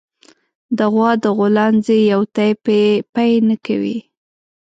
د 0.77 0.79
غوا 0.93 1.11
د 1.23 1.25
غولانځې 1.37 1.97
يو 2.11 2.21
تی 2.35 2.49
پئ 3.15 3.31
نه 3.47 3.55
کوي 3.65 3.97